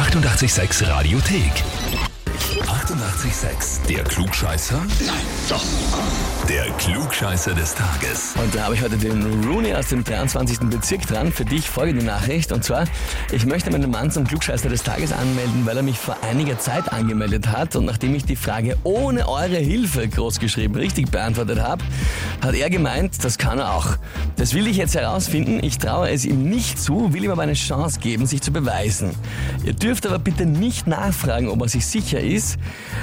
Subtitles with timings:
[0.00, 2.09] 886 Radiothek.
[2.58, 3.86] 88,6.
[3.88, 4.78] Der Klugscheißer?
[5.06, 5.16] Nein,
[5.48, 5.62] doch.
[6.48, 8.34] Der Klugscheißer des Tages.
[8.42, 10.58] Und da habe ich heute den Rooney aus dem 23.
[10.68, 11.30] Bezirk dran.
[11.30, 12.50] Für dich folgende Nachricht.
[12.50, 12.86] Und zwar,
[13.30, 16.92] ich möchte meinen Mann zum Klugscheißer des Tages anmelden, weil er mich vor einiger Zeit
[16.92, 17.76] angemeldet hat.
[17.76, 21.84] Und nachdem ich die Frage ohne eure Hilfe großgeschrieben richtig beantwortet habe,
[22.40, 23.96] hat er gemeint, das kann er auch.
[24.36, 25.60] Das will ich jetzt herausfinden.
[25.62, 29.14] Ich traue es ihm nicht zu, will ihm aber eine Chance geben, sich zu beweisen.
[29.64, 32.39] Ihr dürft aber bitte nicht nachfragen, ob er sich sicher ist.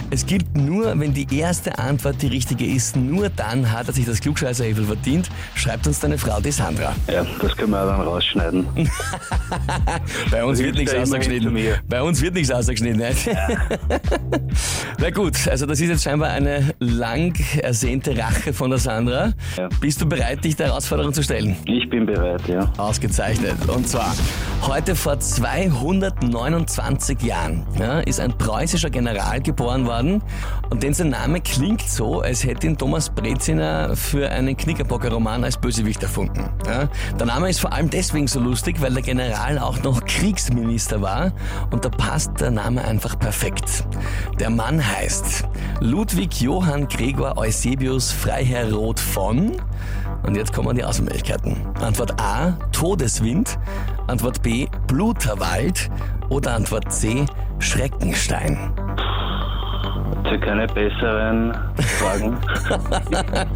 [0.10, 2.96] Es gilt nur, wenn die erste Antwort die richtige ist.
[2.96, 5.30] Nur dann hat er sich das Klugscheißerhefel verdient.
[5.56, 6.96] Schreibt uns deine Frau, die Sandra.
[7.12, 8.68] Ja, das können wir dann rausschneiden.
[10.32, 11.58] Bei uns wird nichts ja ausgeschnitten.
[11.88, 13.00] Bei uns wird nichts ausgeschnitten.
[13.00, 13.12] Ne?
[15.00, 19.34] Na gut, also das ist jetzt scheinbar eine lang ersehnte Rache von der Sandra.
[19.58, 19.70] Ja.
[19.80, 21.56] Bist du bereit, dich der Herausforderung zu stellen?
[21.66, 22.72] Ich bin bereit, ja.
[22.78, 23.56] Ausgezeichnet.
[23.68, 24.16] Und zwar,
[24.64, 30.22] heute vor 229 Jahren ja, ist ein preußischer General geboren worden
[30.70, 35.58] und denn sein Name klingt so, als hätte ihn Thomas Breziner für einen Knickerbocker-Roman als
[35.58, 36.50] Bösewicht erfunden.
[36.66, 36.90] Ja.
[37.20, 41.32] Der Name ist vor allem deswegen so lustig, weil der General auch noch Kriegsminister war
[41.72, 43.86] und da passt der Name einfach perfekt.
[44.40, 45.46] Der Mann heißt
[45.82, 49.54] Ludwig Johann Gregor Eusebius Freiherr Roth von
[50.24, 51.56] und jetzt kommen die Auswahlmöglichkeiten.
[51.80, 53.58] Antwort A, Todeswind.
[54.08, 55.90] Antwort B, Bluterwald.
[56.30, 57.26] Oder Antwort C,
[57.60, 58.58] Schreckenstein.
[60.32, 61.54] Ihr keine besseren
[62.00, 62.38] Fragen?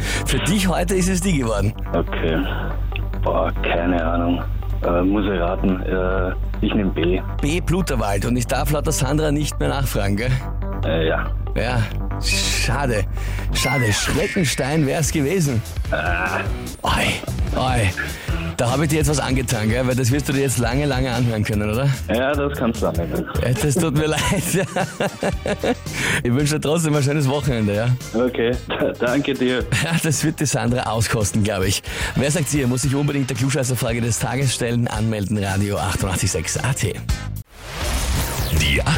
[0.26, 1.72] Für dich heute ist es die geworden.
[1.92, 2.42] Okay.
[3.22, 4.42] Boah, keine Ahnung.
[4.84, 5.80] Äh, muss ich raten.
[5.82, 6.32] Äh,
[6.64, 7.20] ich nehme B.
[7.40, 8.24] B, Bluterwald.
[8.24, 10.30] Und ich darf laut der Sandra nicht mehr nachfragen, gell?
[10.84, 11.26] Äh, ja.
[11.54, 11.82] Ja,
[12.62, 13.04] schade.
[13.54, 13.92] Schade.
[13.92, 15.60] Schreckenstein wär's gewesen.
[16.82, 16.90] Oi,
[17.56, 17.90] oi.
[18.56, 19.86] Da habe ich dir jetzt was angetan, gell?
[19.86, 21.88] Weil das wirst du dir jetzt lange, lange anhören können, oder?
[22.14, 22.86] Ja, das kannst du.
[22.86, 24.22] Äh, Das tut mir leid.
[26.22, 27.88] Ich wünsche dir trotzdem ein schönes Wochenende, ja?
[28.14, 28.52] Okay,
[29.00, 29.64] danke dir.
[29.82, 31.82] Ja, das wird die Sandra auskosten, glaube ich.
[32.14, 36.94] Wer sagt hier, muss sich unbedingt der Klugscheißerfrage des Tages stellen, anmelden, Radio 886 AT.